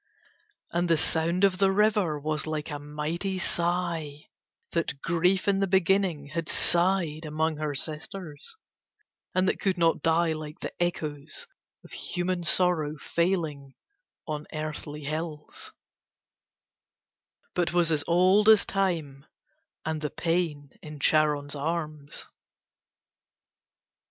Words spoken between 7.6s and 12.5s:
sisters, and that could not die like the echoes of human